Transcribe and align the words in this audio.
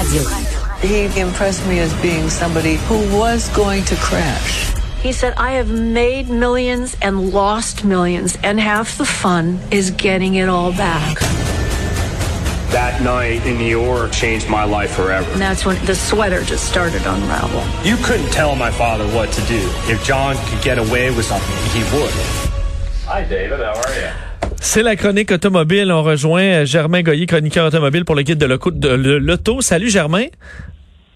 Radio. 0.00 0.22
He 0.80 1.20
impressed 1.20 1.66
me 1.66 1.78
as 1.78 1.92
being 2.00 2.30
somebody 2.30 2.76
who 2.76 2.96
was 3.14 3.48
going 3.54 3.84
to 3.84 3.96
crash. 3.96 4.72
He 5.02 5.12
said, 5.12 5.34
I 5.36 5.52
have 5.52 5.70
made 5.70 6.30
millions 6.30 6.96
and 7.02 7.30
lost 7.30 7.84
millions, 7.84 8.38
and 8.42 8.58
half 8.58 8.96
the 8.96 9.04
fun 9.04 9.58
is 9.70 9.90
getting 9.90 10.36
it 10.36 10.48
all 10.48 10.72
back. 10.72 11.18
That 12.70 13.02
night 13.02 13.44
in 13.44 13.58
New 13.58 13.66
York 13.66 14.12
changed 14.12 14.48
my 14.48 14.64
life 14.64 14.92
forever. 14.92 15.30
And 15.32 15.40
that's 15.40 15.66
when 15.66 15.84
the 15.84 15.94
sweater 15.94 16.42
just 16.44 16.66
started 16.66 17.02
to 17.02 17.14
unravel. 17.14 17.62
You 17.84 17.96
couldn't 18.02 18.30
tell 18.30 18.56
my 18.56 18.70
father 18.70 19.06
what 19.08 19.30
to 19.32 19.40
do. 19.42 19.60
If 19.84 20.02
John 20.04 20.36
could 20.46 20.62
get 20.62 20.78
away 20.78 21.14
with 21.14 21.26
something, 21.26 21.56
he 21.72 21.82
would. 21.94 22.10
Hi, 23.04 23.24
David. 23.28 23.58
How 23.58 23.74
are 23.74 23.94
you? 24.00 24.29
C'est 24.62 24.82
la 24.82 24.94
chronique 24.94 25.32
automobile. 25.32 25.90
On 25.90 26.02
rejoint 26.02 26.64
Germain 26.64 27.00
Goyer, 27.00 27.24
chroniqueur 27.24 27.66
automobile 27.66 28.04
pour 28.04 28.14
le 28.14 28.20
guide 28.20 28.38
de 28.38 29.16
l'auto. 29.16 29.62
Salut 29.62 29.88
Germain. 29.88 30.26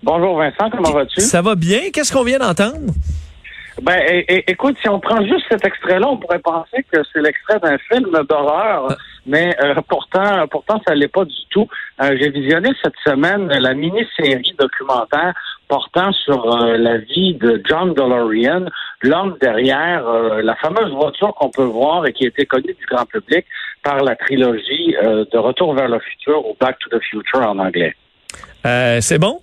Bonjour 0.02 0.38
Vincent, 0.38 0.70
comment 0.70 0.90
vas-tu? 0.90 1.20
Ça 1.20 1.42
va 1.42 1.54
bien? 1.54 1.90
Qu'est-ce 1.92 2.10
qu'on 2.10 2.24
vient 2.24 2.38
d'entendre? 2.38 2.92
Ben, 3.82 4.00
écoute, 4.46 4.76
si 4.80 4.88
on 4.88 4.98
prend 4.98 5.22
juste 5.22 5.44
cet 5.50 5.66
extrait-là, 5.66 6.08
on 6.08 6.16
pourrait 6.16 6.38
penser 6.38 6.84
que 6.90 7.00
c'est 7.12 7.20
l'extrait 7.20 7.58
d'un 7.58 7.76
film 7.92 8.10
d'horreur, 8.28 8.86
ah. 8.90 8.96
mais 9.26 9.54
euh, 9.62 9.74
pourtant, 9.88 10.46
pourtant, 10.50 10.80
ça 10.86 10.94
l'est 10.94 11.08
pas 11.08 11.24
du 11.24 11.34
tout. 11.50 11.68
Euh, 12.00 12.16
j'ai 12.18 12.30
visionné 12.30 12.70
cette 12.82 12.94
semaine 13.04 13.48
la 13.48 13.74
mini-série 13.74 14.54
documentaire 14.58 15.34
portant 15.68 16.12
sur 16.12 16.54
euh, 16.54 16.76
la 16.76 16.98
vie 16.98 17.34
de 17.34 17.60
John 17.68 17.94
DeLorean, 17.94 18.66
l'homme 19.04 19.36
derrière 19.40 20.04
la 20.42 20.54
fameuse 20.56 20.92
voiture 20.92 21.34
qu'on 21.34 21.50
peut 21.50 21.62
voir 21.62 22.06
et 22.06 22.12
qui 22.12 22.24
a 22.24 22.28
été 22.28 22.46
connue 22.46 22.74
du 22.74 22.86
grand 22.90 23.06
public 23.06 23.44
par 23.82 24.02
la 24.02 24.16
trilogie 24.16 24.94
de 25.02 25.38
Retour 25.38 25.74
vers 25.74 25.88
le 25.88 25.98
futur 26.00 26.46
ou 26.46 26.56
Back 26.58 26.78
to 26.78 26.88
the 26.90 27.02
Future 27.02 27.40
en 27.40 27.58
anglais. 27.58 27.94
c'est 29.00 29.18
bon? 29.18 29.40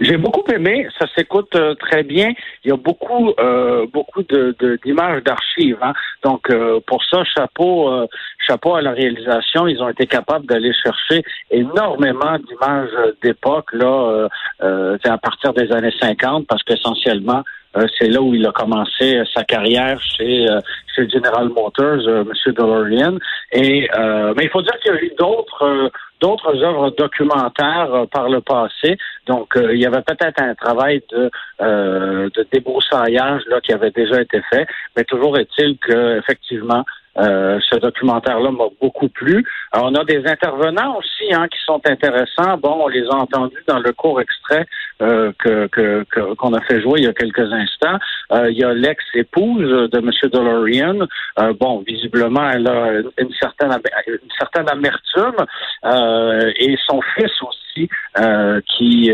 J'ai 0.00 0.16
beaucoup 0.16 0.44
aimé, 0.50 0.88
ça 0.98 1.06
s'écoute 1.14 1.54
euh, 1.54 1.74
très 1.74 2.02
bien. 2.02 2.32
Il 2.64 2.70
y 2.70 2.72
a 2.72 2.76
beaucoup, 2.76 3.32
euh, 3.38 3.86
beaucoup 3.92 4.22
de, 4.22 4.56
d'images 4.82 5.22
d'archives. 5.22 5.78
Hein. 5.82 5.92
Donc 6.24 6.48
euh, 6.50 6.80
pour 6.86 7.04
ça, 7.04 7.22
chapeau, 7.24 7.90
chapeau 8.46 8.74
à 8.74 8.82
la 8.82 8.92
réalisation. 8.92 9.66
Ils 9.68 9.82
ont 9.82 9.88
été 9.88 10.06
capables 10.06 10.46
d'aller 10.46 10.72
chercher 10.72 11.22
énormément 11.50 12.38
d'images 12.38 13.14
d'époque 13.22 13.72
là, 13.72 14.28
à 14.60 15.18
partir 15.18 15.52
des 15.52 15.70
années 15.72 15.92
50, 16.00 16.46
parce 16.46 16.62
qu'essentiellement 16.62 17.42
c'est 17.98 18.08
là 18.08 18.20
où 18.20 18.34
il 18.34 18.46
a 18.46 18.52
commencé 18.52 19.22
sa 19.32 19.44
carrière 19.44 20.00
chez, 20.02 20.46
chez 20.94 21.08
General 21.08 21.48
Motors, 21.48 22.08
M. 22.08 22.32
DeLorean. 22.46 23.18
Et 23.52 23.88
mais 24.36 24.44
il 24.44 24.50
faut 24.50 24.62
dire 24.62 24.76
qu'il 24.80 24.92
y 24.92 24.96
a 24.96 25.02
eu 25.02 25.12
d'autres 25.18 25.90
d'autres 26.20 26.62
œuvres 26.62 26.90
documentaires 26.90 27.92
euh, 27.92 28.06
par 28.06 28.28
le 28.28 28.40
passé. 28.40 28.96
Donc, 29.26 29.56
euh, 29.56 29.74
il 29.74 29.80
y 29.80 29.86
avait 29.86 30.02
peut-être 30.02 30.40
un 30.40 30.54
travail 30.54 31.02
de, 31.10 31.30
euh, 31.60 32.28
de 32.34 32.46
débroussaillage 32.52 33.42
là, 33.48 33.60
qui 33.60 33.72
avait 33.72 33.90
déjà 33.90 34.20
été 34.20 34.40
fait, 34.50 34.66
mais 34.96 35.04
toujours 35.04 35.38
est-il 35.38 35.78
que 35.78 36.18
effectivement, 36.18 36.84
euh, 37.18 37.58
ce 37.68 37.76
documentaire-là 37.76 38.50
m'a 38.52 38.66
beaucoup 38.80 39.08
plu. 39.08 39.44
on 39.74 39.94
a 39.94 40.04
des 40.04 40.24
intervenants 40.26 40.96
aussi 40.98 41.32
hein, 41.32 41.48
qui 41.48 41.58
sont 41.64 41.80
intéressants. 41.84 42.56
Bon, 42.58 42.84
on 42.84 42.88
les 42.88 43.04
a 43.06 43.14
entendus 43.14 43.62
dans 43.66 43.80
le 43.80 43.92
court 43.92 44.20
extrait 44.20 44.64
euh, 45.02 45.32
que 45.38 46.04
qu'on 46.34 46.54
a 46.54 46.60
fait 46.62 46.80
jouer 46.80 47.00
il 47.00 47.04
y 47.04 47.08
a 47.08 47.12
quelques 47.12 47.52
instants. 47.52 47.98
Euh, 48.32 48.50
il 48.50 48.58
y 48.58 48.64
a 48.64 48.72
l'ex-épouse 48.72 49.90
de 49.90 49.98
M. 49.98 50.10
DeLorean. 50.32 51.06
bon, 51.58 51.82
visiblement, 51.86 52.48
elle 52.50 52.68
a 52.68 53.00
une 53.18 53.32
certaine 53.40 53.76
une 54.06 54.30
certaine 54.38 54.68
amertume 54.68 55.36
et 55.84 56.76
son 56.86 57.00
fils 57.14 57.32
aussi 57.42 57.88
qui 58.66 59.12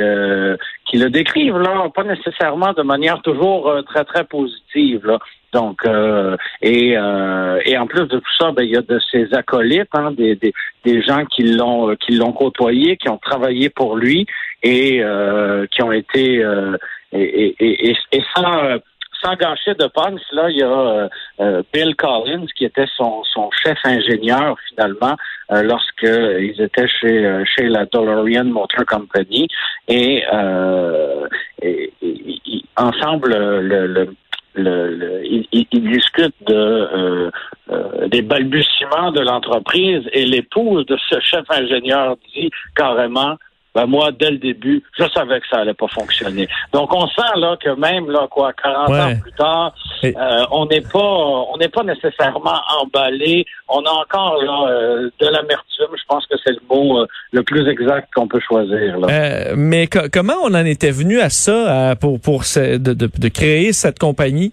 qui 0.85 0.99
le 0.99 1.11
décrivent 1.11 1.59
là, 1.59 1.89
pas 1.95 2.05
nécessairement 2.05 2.73
de 2.73 2.83
manière 2.83 3.23
toujours 3.23 3.75
très 3.87 4.05
très 4.05 4.25
positive. 4.25 5.07
Là. 5.07 5.19
Donc, 5.53 5.85
euh, 5.87 6.37
et, 6.61 6.97
euh, 6.97 7.61
et 7.65 7.79
en 7.79 7.87
plus 7.87 8.07
de 8.07 8.19
tout 8.19 8.35
ça, 8.39 8.53
ben, 8.53 8.63
il 8.63 8.71
y 8.71 8.77
a 8.77 8.83
de 8.83 8.99
ces 9.11 9.33
acolytes, 9.33 9.89
hein, 9.95 10.11
des, 10.13 10.37
des, 10.37 10.53
des, 10.85 11.03
gens 11.03 11.25
qui 11.25 11.45
l'ont 11.45 11.95
qui 11.97 12.13
l'ont 12.17 12.33
côtoyé, 12.33 12.97
qui 12.97 13.09
ont 13.09 13.19
travaillé 13.19 13.71
pour 13.71 13.97
lui 13.97 14.27
et 14.63 15.03
euh, 15.03 15.67
qui 15.71 15.83
ont 15.83 15.93
été 15.93 16.45
et, 17.13 17.19
et, 17.23 17.91
et, 17.91 17.97
et, 18.13 18.23
sans 18.35 18.79
sans 19.23 19.35
gâcher 19.35 19.75
de 19.75 19.87
punch, 19.87 20.21
là, 20.33 20.51
il 20.51 20.59
y 20.59 20.63
a 20.63 21.09
Bill 21.73 21.97
Collins 21.97 22.45
qui 22.55 22.67
était 22.67 22.87
son, 22.97 23.25
son 23.25 23.51
chef 23.65 23.79
ingénieur 23.85 24.57
finalement 24.69 25.17
lorsqu'ils 25.49 26.61
étaient 26.61 26.87
chez 26.87 27.43
chez 27.57 27.65
la 27.65 27.87
DeLorean 27.87 28.45
Motor 28.45 28.85
Company. 28.85 29.49
Et, 29.89 30.23
et, 31.63 31.93
ensemble 32.77 33.35
le, 33.61 33.87
le 33.87 34.15
le, 34.57 35.23
il, 35.25 35.47
il, 35.53 35.91
discute 35.91 36.35
de 36.47 36.55
euh, 36.55 37.31
euh, 37.71 38.09
des 38.09 38.23
balbutiements 38.23 39.13
de 39.13 39.21
l'entreprise 39.21 40.03
et 40.13 40.25
l'épouse 40.25 40.87
de 40.87 40.97
ce 41.11 41.21
chef 41.21 41.45
ingénieur 41.51 42.17
dit 42.35 42.51
carrément 42.75 43.37
ben 43.77 43.85
moi, 43.85 44.11
dès 44.11 44.31
le 44.31 44.39
début, 44.39 44.83
je 44.99 45.05
savais 45.15 45.39
que 45.39 45.47
ça 45.49 45.59
allait 45.59 45.75
pas 45.75 45.87
fonctionner. 45.89 46.49
Donc, 46.73 46.95
on 46.95 47.07
sent 47.09 47.37
là 47.37 47.59
que 47.63 47.69
même 47.79 48.11
là, 48.11 48.27
quoi, 48.31 48.55
40 48.55 48.89
ans 48.89 49.21
plus 49.21 49.33
tard, 49.33 49.75
euh, 50.03 50.47
on 50.51 50.65
n'est 50.65 50.81
pas, 50.81 50.99
on 50.99 51.59
n'est 51.59 51.69
pas 51.69 51.83
nécessairement 51.83 52.59
emballé. 52.81 53.45
On 53.69 53.85
a 53.85 53.91
encore 53.91 54.43
là 54.43 54.71
euh, 54.71 55.11
de 55.21 55.27
l'amertume. 55.27 55.66
Je 55.79 56.05
pense 56.09 56.27
que 56.27 56.37
c'est 56.45 56.53
le 56.53 56.61
mot 56.69 57.01
euh, 57.01 57.07
le 57.33 57.43
plus 57.43 57.69
exact 57.69 58.09
qu'on 58.15 58.29
peut 58.29 58.41
choisir. 58.41 58.99
Là. 58.99 59.55
mais 59.57 59.89
comment 59.89 60.35
on 60.43 60.55
en 60.55 60.65
était 60.65 60.91
venu 60.91 61.21
à 61.21 61.31
ça 61.31 61.95
pour 62.01 62.21
pour 62.21 62.43
de, 62.43 62.77
de, 62.77 63.09
de 63.19 63.29
créer 63.29 63.73
cette 63.73 63.99
compagnie? 63.99 64.53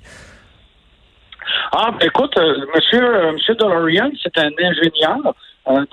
Ah, 1.71 1.91
ben 1.99 2.07
écoute, 2.07 2.35
Monsieur 2.75 3.31
Monsieur 3.33 3.55
DeLorean, 3.55 4.11
c'est 4.21 4.37
un 4.37 4.49
ingénieur 4.59 5.35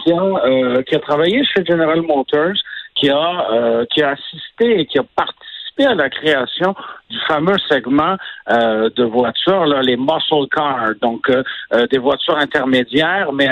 qui 0.02 0.12
a 0.12 0.82
qui 0.82 0.94
a 0.94 0.98
travaillé 1.00 1.42
chez 1.44 1.64
General 1.64 2.00
Motors 2.02 2.56
qui 3.00 3.10
a, 3.10 3.50
euh, 3.50 3.84
qui 3.92 4.02
a 4.02 4.10
assisté 4.10 4.80
et 4.80 4.86
qui 4.86 4.98
a 4.98 5.04
participé 5.16 5.86
à 5.86 5.94
la 5.94 6.10
création 6.10 6.74
du 7.10 7.19
fameux 7.26 7.59
segment 7.69 8.16
euh, 8.50 8.88
de 8.97 9.04
voitures, 9.04 9.66
là, 9.66 9.82
les 9.82 9.97
muscle 9.97 10.48
cars, 10.50 10.93
donc 11.03 11.28
euh, 11.28 11.87
des 11.88 11.98
voitures 11.98 12.37
intermédiaires, 12.37 13.32
mais 13.32 13.48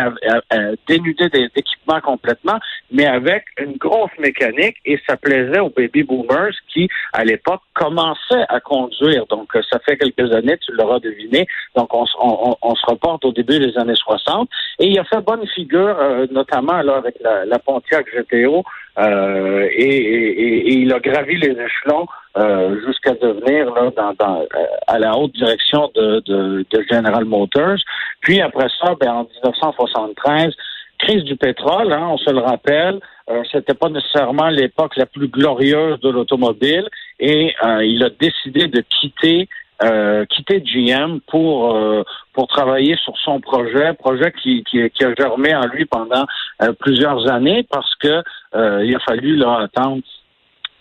dénudées 0.87 1.29
d'équipements 1.29 2.01
complètement, 2.01 2.59
mais 2.91 3.07
avec 3.07 3.45
une 3.59 3.77
grosse 3.77 4.17
mécanique, 4.19 4.77
et 4.85 4.99
ça 5.09 5.17
plaisait 5.17 5.61
aux 5.61 5.71
baby 5.71 6.03
boomers 6.03 6.55
qui, 6.73 6.89
à 7.13 7.25
l'époque, 7.25 7.63
commençaient 7.75 8.45
à 8.49 8.61
conduire. 8.61 9.27
Donc, 9.27 9.53
ça 9.71 9.79
fait 9.81 9.97
quelques 9.97 10.33
années, 10.33 10.57
tu 10.59 10.73
l'auras 10.73 11.01
deviné. 11.01 11.47
Donc, 11.77 11.93
on, 11.93 12.05
on, 12.21 12.57
on, 12.63 12.75
se 12.75 12.87
reporte 12.87 13.25
au 13.25 13.33
début 13.33 13.59
des 13.59 13.77
années 13.79 13.95
60, 13.95 14.49
et 14.79 14.87
il 14.87 14.99
a 14.99 15.05
fait 15.05 15.21
bonne 15.21 15.47
figure, 15.49 15.97
notamment 16.31 16.81
là 16.83 16.97
avec 16.97 17.17
la, 17.21 17.45
la 17.45 17.59
Pontiac 17.59 18.07
GTO, 18.15 18.65
euh, 18.99 19.69
et, 19.71 20.73
il 20.73 20.93
a 20.93 20.99
gravi 20.99 21.37
les 21.37 21.53
échelons 21.53 22.07
euh, 22.39 22.81
jusqu'à 22.87 23.15
devenir 23.15 23.75
là, 23.75 23.91
dans, 23.97 24.41
euh, 24.41 24.47
à 24.87 24.99
la 24.99 25.17
haute 25.17 25.33
direction 25.35 25.91
de, 25.95 26.23
de, 26.27 26.65
General 26.91 27.25
Motors. 27.25 27.79
Puis 28.21 28.41
après 28.41 28.69
ça, 28.81 28.95
ben, 29.01 29.11
en 29.11 29.25
1973, 29.25 30.55
crise 30.99 31.25
du 31.25 31.37
pétrole, 31.37 31.93
hein, 31.93 32.09
on 32.11 32.19
se 32.19 32.31
le 32.31 32.41
rappelle, 32.41 33.01
euh, 33.31 33.43
c'était 33.53 33.75
pas 33.75 33.89
nécessairement 33.89 34.49
l'époque 34.49 34.97
la 34.97 35.07
plus 35.07 35.29
glorieuse 35.29 36.01
de 36.01 36.11
l'automobile, 36.11 36.89
et 37.21 37.55
il 37.83 38.05
a 38.05 38.11
décidé 38.11 38.69
de 38.69 38.81
quitter 38.81 39.49
euh, 39.81 40.25
quitter 40.27 40.61
GM 40.61 41.21
pour 41.29 41.73
euh, 41.77 42.03
pour 42.33 42.49
travailler 42.49 42.97
sur 42.97 43.17
son 43.19 43.41
projet, 43.41 43.95
projet 43.95 44.33
qui, 44.43 44.65
qui, 44.65 44.91
qui 44.91 45.05
a 45.05 45.15
germé 45.15 45.55
en 45.55 45.67
lui 45.69 45.85
pendant 45.85 46.25
euh, 46.63 46.73
plusieurs 46.81 47.31
années 47.31 47.65
parce 47.71 47.95
que 47.97 48.23
il 48.83 48.97
a 48.97 48.99
fallu 49.01 49.37
là 49.37 49.61
attendre 49.61 50.03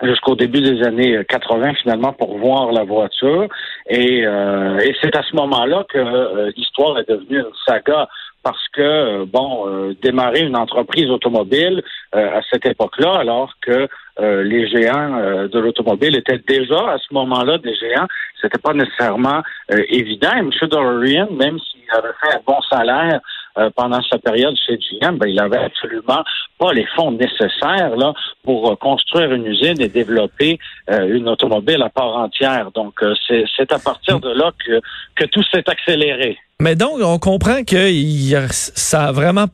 jusqu'au 0.03 0.35
début 0.35 0.61
des 0.61 0.83
années 0.83 1.23
80 1.27 1.73
finalement 1.81 2.13
pour 2.13 2.37
voir 2.37 2.71
la 2.71 2.83
voiture 2.83 3.47
et, 3.89 4.19
et 4.19 4.95
c'est 5.01 5.15
à 5.15 5.23
ce 5.23 5.35
moment-là 5.35 5.85
que 5.89 6.51
l'histoire 6.55 6.99
est 6.99 7.09
devenue 7.09 7.39
une 7.39 7.45
saga 7.65 8.07
parce 8.43 8.63
que, 8.73 9.25
bon, 9.25 9.95
démarrer 10.01 10.41
une 10.41 10.55
entreprise 10.55 11.09
automobile 11.09 11.83
à 12.13 12.41
cette 12.49 12.65
époque-là, 12.65 13.15
alors 13.15 13.53
que 13.61 13.87
euh, 14.19 14.43
les 14.43 14.67
géants 14.67 15.19
euh, 15.19 15.47
de 15.47 15.59
l'automobile 15.59 16.15
étaient 16.15 16.41
déjà 16.47 16.89
à 16.89 16.97
ce 16.97 17.13
moment-là 17.13 17.59
des 17.59 17.75
géants. 17.75 18.07
C'était 18.41 18.57
pas 18.57 18.73
nécessairement 18.73 19.43
euh, 19.71 19.83
évident. 19.89 20.31
Et 20.35 20.39
M. 20.39 20.49
DeLorean, 20.61 21.27
même 21.31 21.59
s'il 21.59 21.83
avait 21.91 22.13
fait 22.21 22.35
un 22.35 22.41
bon 22.45 22.59
salaire 22.69 23.19
pendant 23.75 23.99
sa 24.03 24.19
période 24.19 24.55
chez 24.67 24.77
GM, 24.77 25.17
ben, 25.17 25.27
il 25.27 25.39
avait 25.39 25.57
absolument 25.57 26.23
pas 26.57 26.73
les 26.73 26.85
fonds 26.95 27.11
nécessaires 27.11 27.95
là 27.95 28.13
pour 28.43 28.77
construire 28.79 29.31
une 29.33 29.45
usine 29.45 29.79
et 29.81 29.89
développer 29.89 30.59
une 30.89 31.27
automobile 31.29 31.81
à 31.81 31.89
part 31.89 32.15
entière. 32.17 32.71
Donc 32.73 32.99
c'est 33.27 33.71
à 33.71 33.79
partir 33.79 34.19
de 34.19 34.29
là 34.29 34.51
que 34.65 34.81
que 35.15 35.25
tout 35.25 35.43
s'est 35.51 35.69
accéléré. 35.69 36.37
Mais 36.59 36.75
donc, 36.75 37.01
on 37.03 37.19
comprend 37.19 37.63
que 37.63 37.91
ça 38.49 39.05
a 39.05 39.11
vraiment 39.11 39.45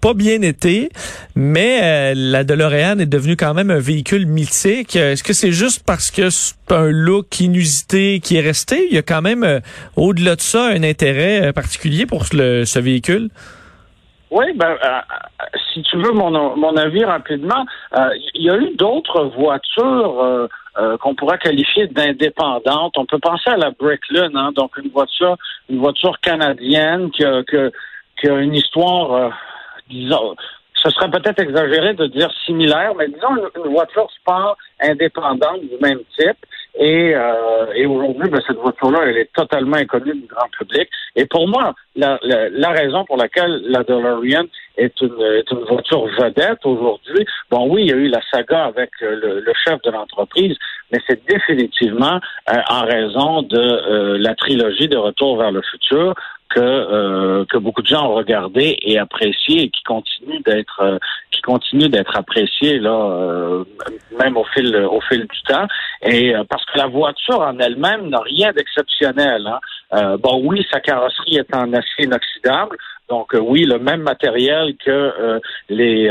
pas 0.00 0.14
bien 0.14 0.42
été, 0.42 0.88
mais 1.36 1.78
euh, 1.80 2.14
la 2.16 2.42
DeLorean 2.42 2.98
est 2.98 3.06
devenue 3.06 3.36
quand 3.36 3.54
même 3.54 3.70
un 3.70 3.78
véhicule 3.78 4.26
mythique. 4.26 4.96
Est-ce 4.96 5.22
que 5.22 5.32
c'est 5.32 5.52
juste 5.52 5.84
parce 5.86 6.10
que 6.10 6.30
c'est 6.30 6.56
un 6.70 6.90
look 6.90 7.38
inusité 7.38 8.18
qui 8.18 8.38
est 8.38 8.40
resté? 8.40 8.88
Il 8.90 8.94
y 8.94 8.98
a 8.98 9.02
quand 9.02 9.22
même, 9.22 9.44
euh, 9.44 9.60
au-delà 9.94 10.34
de 10.34 10.40
ça, 10.40 10.66
un 10.66 10.82
intérêt 10.82 11.46
euh, 11.46 11.52
particulier 11.52 12.06
pour 12.06 12.26
ce 12.26 12.78
véhicule? 12.80 13.30
Oui, 14.30 14.46
ben, 14.54 14.76
si 15.72 15.82
tu 15.82 15.96
veux 15.96 16.12
mon, 16.12 16.30
mon 16.56 16.76
avis 16.76 17.04
rapidement, 17.04 17.64
il 18.34 18.42
y 18.42 18.50
a 18.50 18.56
eu 18.56 18.74
d'autres 18.76 19.24
voitures 19.24 20.48
euh, 20.78 20.96
qu'on 20.98 21.16
pourrait 21.16 21.38
qualifier 21.38 21.88
d'indépendante. 21.88 22.96
On 22.98 23.04
peut 23.04 23.18
penser 23.18 23.50
à 23.50 23.56
la 23.56 23.72
Bricklin, 23.72 24.30
hein, 24.36 24.52
donc 24.54 24.76
une 24.76 24.90
voiture, 24.90 25.36
une 25.68 25.80
voiture 25.80 26.20
canadienne 26.20 27.10
qui 27.10 27.24
a, 27.24 27.42
qui 27.42 28.28
a 28.28 28.34
une 28.38 28.54
histoire, 28.54 29.12
euh, 29.12 29.28
disons, 29.90 30.36
ce 30.74 30.88
serait 30.90 31.10
peut-être 31.10 31.40
exagéré 31.40 31.94
de 31.94 32.06
dire 32.06 32.30
similaire, 32.46 32.94
mais 32.96 33.08
disons 33.08 33.50
une, 33.56 33.72
voiture 33.72 34.08
sport 34.20 34.56
indépendante 34.80 35.62
du 35.62 35.76
même 35.80 35.98
type. 36.16 36.46
Et, 36.78 37.12
euh, 37.12 37.66
et 37.74 37.86
aujourd'hui, 37.86 38.30
ben, 38.30 38.40
cette 38.46 38.56
voiture-là, 38.56 39.00
elle 39.06 39.18
est 39.18 39.32
totalement 39.32 39.76
inconnue 39.76 40.14
du 40.14 40.26
grand 40.28 40.48
public. 40.56 40.88
Et 41.16 41.26
pour 41.26 41.48
moi, 41.48 41.74
la, 41.96 42.20
la, 42.22 42.70
raison 42.70 43.04
pour 43.04 43.16
laquelle 43.16 43.62
la 43.64 43.82
DeLorean 43.82 44.44
est 44.76 45.00
une, 45.00 45.20
est 45.20 45.50
une 45.50 45.64
voiture 45.64 46.06
vedette 46.06 46.64
aujourd'hui, 46.64 47.26
bon 47.50 47.68
oui, 47.68 47.82
il 47.82 47.90
y 47.90 47.92
a 47.92 47.96
eu 47.96 48.06
la 48.06 48.20
saga 48.30 48.66
avec 48.66 48.90
le, 49.00 49.40
le 49.40 49.52
chef 49.64 49.82
de 49.82 49.90
l'entreprise, 49.90 50.56
mais 50.92 51.00
c'est 51.08 51.20
définitivement 51.26 52.20
euh, 52.50 52.60
en 52.70 52.84
raison 52.84 53.42
de 53.42 53.58
euh, 53.58 54.18
la 54.18 54.36
trilogie 54.36 54.86
de 54.86 54.96
Retour 54.96 55.36
vers 55.36 55.50
le 55.50 55.62
futur, 55.62 56.14
que 56.48 56.60
euh, 56.60 57.44
que 57.46 57.58
beaucoup 57.58 57.82
de 57.82 57.86
gens 57.86 58.10
ont 58.10 58.14
regardé 58.14 58.78
et 58.82 58.98
apprécié 58.98 59.64
et 59.64 59.70
qui 59.70 59.82
continue 59.82 60.40
d'être 60.40 60.80
euh, 60.80 60.98
qui 61.30 61.42
continue 61.42 61.88
d'être 61.88 62.16
apprécié 62.16 62.78
là 62.78 62.90
euh, 62.90 63.64
même 64.18 64.36
au 64.36 64.44
fil 64.44 64.74
au 64.76 65.00
fil 65.02 65.20
du 65.20 65.42
temps 65.46 65.66
et 66.02 66.32
parce 66.48 66.64
que 66.66 66.78
la 66.78 66.86
voiture 66.86 67.40
en 67.40 67.58
elle-même 67.58 68.08
n'a 68.08 68.20
rien 68.20 68.52
d'exceptionnel 68.52 69.46
hein. 69.92 70.16
bon 70.18 70.42
oui 70.44 70.66
sa 70.72 70.80
carrosserie 70.80 71.36
est 71.36 71.54
en 71.54 71.72
acier 71.72 72.04
inoxydable 72.04 72.76
donc 73.08 73.34
oui 73.40 73.64
le 73.64 73.78
même 73.78 74.02
matériel 74.02 74.74
que 74.84 75.40
les 75.68 76.10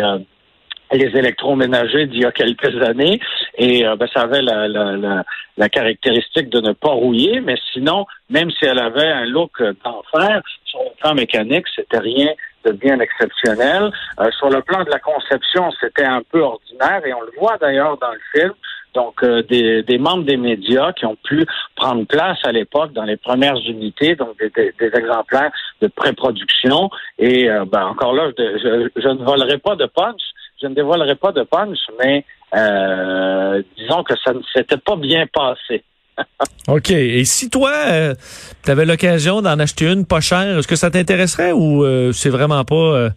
les 0.92 1.18
électroménagers 1.18 2.07
d'il 2.07 2.22
y 2.22 2.25
a 2.25 2.31
quelques 2.31 2.81
années 2.81 3.19
et 3.57 3.86
euh, 3.86 3.95
ben, 3.95 4.07
ça 4.13 4.22
avait 4.22 4.42
la, 4.42 4.68
la, 4.68 5.24
la, 5.57 5.69
caractéristique 5.69 6.50
de 6.50 6.62
ne 6.62 6.72
pas 6.74 6.89
rouiller, 6.89 7.42
mais 7.42 7.56
sinon, 7.74 8.06
même 8.30 8.51
si 8.51 8.66
elle 8.66 8.80
avait 8.80 9.07
un 9.07 9.25
look 9.25 9.62
d'enfer, 9.84 10.42
sur 10.66 10.80
le 10.80 11.01
plan 11.01 11.13
mécanique, 11.13 11.66
c'était 11.75 12.00
rien 12.00 12.30
de 12.66 12.72
bien 12.72 13.00
exceptionnel. 13.00 13.92
Euh, 14.19 14.30
sur 14.38 14.50
le 14.50 14.62
plan 14.62 14.84
de 14.84 14.89
la 14.89 15.00
conception, 15.00 15.72
c'était 15.80 16.06
un 16.06 16.22
peu 16.31 16.42
ordinaire 16.42 17.01
et 17.06 17.13
on 17.13 17.22
le 17.22 17.31
voit 17.39 17.57
d'ailleurs 17.57 17.98
dans 17.98 18.12
le 18.12 18.19
film. 18.34 18.54
Donc, 18.94 19.22
euh, 19.24 19.44
des, 19.44 19.84
des, 19.84 19.98
membres 19.98 20.24
des 20.24 20.38
médias 20.38 20.92
qui 20.94 21.06
ont 21.06 21.18
pu 21.24 21.45
prendre 21.75 22.06
place 22.06 22.39
à 22.44 22.51
l'époque 22.51 22.94
dans 22.94 23.04
les 23.04 23.18
premières 23.18 23.57
unités, 23.57 24.16
donc 24.16 24.38
des, 24.39 24.50
des, 24.80 24.98
exemplaires 24.98 25.51
de 25.81 25.88
pré-production. 25.88 26.89
Et 27.19 27.48
ben, 27.68 27.86
encore 27.86 28.13
là, 28.13 28.31
je, 28.38 28.89
je, 28.95 29.07
ne 29.07 29.24
volerai 29.24 29.60
pas 29.60 29.75
de 29.75 29.86
punch, 29.86 30.22
je 30.62 30.68
ne 30.68 30.74
dévoilerai 30.74 31.15
pas 31.15 31.31
de 31.31 31.44
punch, 31.44 31.80
mais 32.00 32.25
euh, 32.56 33.62
disons 33.77 34.04
que 34.04 34.13
ça 34.24 34.33
ne 34.33 34.42
s'était 34.56 34.77
pas 34.77 34.95
bien 34.95 35.25
passé. 35.27 35.83
OK. 36.68 36.92
Et 36.92 37.25
si 37.25 37.50
toi, 37.50 37.71
euh, 37.89 38.15
tu 38.63 38.71
avais 38.71 38.86
l'occasion 38.86 39.42
d'en 39.42 39.59
acheter 39.59 39.92
une 39.92 40.06
pas 40.06 40.21
chère, 40.21 40.57
est-ce 40.57 40.68
que 40.68 40.75
ça 40.75 40.89
t'intéresserait 40.89 41.51
ou 41.51 41.83
euh, 41.83 42.12
c'est 42.12 42.30
vraiment 42.30 42.63
pas 42.63 43.09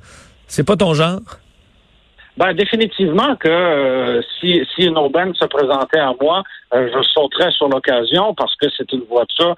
c'est 0.46 0.66
pas 0.66 0.76
ton 0.76 0.94
genre? 0.94 1.20
Ben, 2.36 2.54
définitivement 2.54 3.36
que 3.36 4.22
si, 4.40 4.62
si 4.74 4.84
une 4.86 4.96
aubaine 4.96 5.34
se 5.34 5.44
présentait 5.44 5.98
à 5.98 6.14
moi, 6.20 6.42
je 6.72 7.02
sauterais 7.12 7.50
sur 7.50 7.68
l'occasion 7.68 8.34
parce 8.34 8.54
que 8.56 8.66
c'est 8.76 8.90
une 8.92 9.02
voiture 9.10 9.54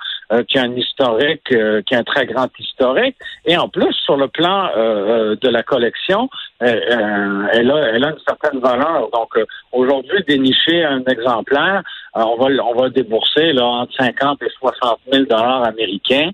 qui 0.48 0.58
a 0.58 0.62
un 0.62 0.74
historique, 0.74 1.44
qui 1.86 1.94
a 1.94 1.98
un 1.98 2.02
très 2.02 2.26
grand 2.26 2.48
historique. 2.58 3.16
Et 3.44 3.56
en 3.56 3.68
plus, 3.68 3.92
sur 4.04 4.16
le 4.16 4.26
plan 4.26 4.70
de 4.74 5.48
la 5.48 5.62
collection, 5.62 6.28
euh, 6.62 7.46
elle, 7.52 7.70
a, 7.70 7.88
elle 7.88 8.04
a 8.04 8.10
une 8.10 8.18
certaine 8.26 8.60
valeur. 8.60 9.10
Donc, 9.12 9.36
euh, 9.36 9.44
aujourd'hui, 9.72 10.22
dénicher 10.26 10.84
un 10.84 11.02
exemplaire, 11.04 11.82
euh, 12.16 12.20
on 12.20 12.36
va 12.36 12.50
on 12.64 12.74
va 12.74 12.88
débourser 12.88 13.52
là, 13.52 13.66
entre 13.66 13.92
50 13.98 14.42
et 14.42 14.50
60 14.58 14.98
000 15.12 15.24
dollars 15.24 15.64
américains 15.64 16.30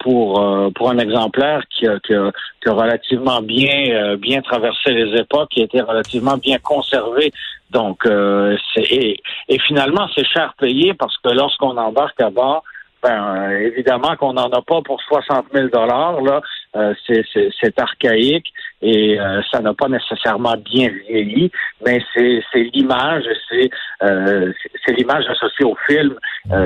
pour 0.00 0.72
pour 0.74 0.90
un 0.90 0.98
exemplaire 0.98 1.62
qui 1.70 1.86
a, 1.86 1.98
qui 2.00 2.14
a, 2.14 2.30
relativement 2.66 3.40
bien 3.40 4.16
bien 4.16 4.42
traversé 4.42 4.90
les 4.90 5.18
époques, 5.18 5.48
qui 5.50 5.62
a 5.62 5.64
été 5.64 5.80
relativement 5.80 6.36
bien 6.36 6.58
conservé. 6.58 7.32
Donc, 7.70 8.06
et, 8.06 9.18
et, 9.48 9.58
finalement, 9.60 10.06
c'est 10.14 10.26
cher 10.26 10.52
payé 10.58 10.92
parce 10.92 11.16
que 11.18 11.30
lorsqu'on 11.30 11.76
embarque 11.78 12.20
à 12.20 12.28
bord, 12.28 12.64
ben, 13.02 13.50
évidemment 13.50 14.14
qu'on 14.16 14.34
n'en 14.34 14.48
a 14.50 14.62
pas 14.62 14.80
pour 14.82 15.00
60 15.02 15.46
000 15.52 15.68
dollars. 15.68 16.20
Là, 16.20 16.40
euh, 16.76 16.94
c'est 17.06 17.78
archaïque 17.78 18.52
et 18.82 19.18
euh, 19.18 19.40
ça 19.50 19.60
n'a 19.60 19.72
pas 19.74 19.88
nécessairement 19.88 20.56
bien 20.56 20.90
vieilli, 21.08 21.50
mais 21.84 22.02
c'est 22.14 22.42
l'image, 22.74 23.24
c'est 23.48 23.70
euh, 24.02 24.52
l'image 24.88 25.24
associée 25.28 25.64
au 25.64 25.76
film 25.86 26.14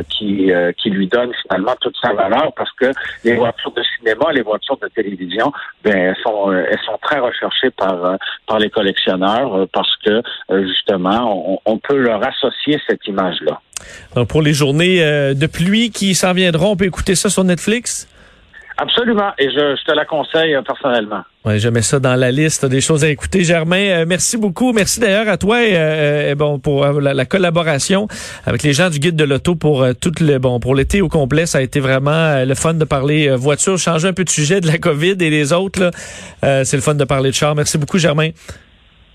qui 0.08 0.50
qui 0.78 0.90
lui 0.90 1.06
donne 1.06 1.30
finalement 1.42 1.74
toute 1.80 1.94
sa 2.02 2.12
valeur 2.14 2.52
parce 2.56 2.72
que 2.72 2.90
les 3.24 3.34
voitures 3.34 3.72
de 3.72 3.82
cinéma, 3.96 4.32
les 4.32 4.42
voitures 4.42 4.78
de 4.78 4.88
télévision, 4.88 5.52
ben 5.84 5.94
elles 5.94 6.16
sont 6.22 6.50
elles 6.52 6.80
sont 6.84 6.98
très 7.02 7.18
recherchées 7.18 7.70
par 7.70 8.16
par 8.46 8.58
les 8.58 8.70
collectionneurs 8.70 9.66
parce 9.72 9.94
que 10.04 10.22
justement 10.66 11.60
on, 11.66 11.72
on 11.72 11.78
peut 11.78 11.98
leur 11.98 12.26
associer 12.26 12.80
cette 12.88 13.06
image 13.06 13.36
là. 13.42 13.60
pour 14.24 14.40
les 14.40 14.54
journées 14.54 15.00
de 15.34 15.46
pluie 15.46 15.90
qui 15.90 16.14
s'en 16.14 16.32
viendront, 16.32 16.70
on 16.70 16.76
peut 16.76 16.86
écouter 16.86 17.14
ça 17.14 17.28
sur 17.28 17.44
Netflix? 17.44 18.08
Absolument, 18.78 19.30
et 19.38 19.48
je, 19.48 19.74
je 19.74 19.84
te 19.84 19.92
la 19.92 20.04
conseille 20.04 20.54
euh, 20.54 20.60
personnellement. 20.60 21.22
Ouais, 21.46 21.58
je 21.58 21.68
mets 21.70 21.80
ça 21.80 21.98
dans 21.98 22.14
la 22.14 22.30
liste 22.30 22.66
des 22.66 22.82
choses 22.82 23.04
à 23.04 23.08
écouter. 23.08 23.42
Germain, 23.42 23.78
euh, 23.78 24.04
merci 24.06 24.36
beaucoup. 24.36 24.74
Merci 24.74 25.00
d'ailleurs 25.00 25.28
à 25.28 25.38
toi 25.38 25.64
et, 25.64 25.72
euh, 25.74 26.34
bon 26.34 26.58
pour 26.58 26.84
la, 26.86 27.24
collaboration 27.24 28.06
avec 28.44 28.62
les 28.62 28.74
gens 28.74 28.90
du 28.90 28.98
guide 28.98 29.16
de 29.16 29.24
l'auto 29.24 29.54
pour 29.54 29.86
tout 29.98 30.12
le 30.20 30.38
bon 30.38 30.60
pour 30.60 30.74
l'été 30.74 31.00
au 31.00 31.08
complet. 31.08 31.46
Ça 31.46 31.58
a 31.58 31.60
été 31.62 31.80
vraiment 31.80 32.44
le 32.44 32.54
fun 32.54 32.74
de 32.74 32.84
parler 32.84 33.34
voiture, 33.34 33.78
changer 33.78 34.08
un 34.08 34.12
peu 34.12 34.24
de 34.24 34.30
sujet 34.30 34.60
de 34.60 34.66
la 34.66 34.76
COVID 34.76 35.16
et 35.20 35.30
les 35.30 35.52
autres. 35.52 35.90
C'est 36.42 36.74
le 36.74 36.82
fun 36.82 36.94
de 36.94 37.04
parler 37.04 37.30
de 37.30 37.34
char. 37.34 37.54
Merci 37.54 37.78
beaucoup, 37.78 37.98
Germain. 37.98 38.30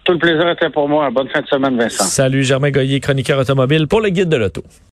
Tout 0.03 0.13
le 0.13 0.19
plaisir 0.19 0.49
était 0.49 0.69
pour 0.69 0.89
moi. 0.89 1.09
Bonne 1.11 1.29
fin 1.29 1.41
de 1.41 1.47
semaine, 1.47 1.77
Vincent. 1.77 2.03
Salut, 2.03 2.43
Germain 2.43 2.71
Goyer, 2.71 2.99
chroniqueur 2.99 3.39
automobile 3.39 3.87
pour 3.87 4.01
le 4.01 4.09
guide 4.09 4.30
de 4.30 4.37
l'auto. 4.37 4.63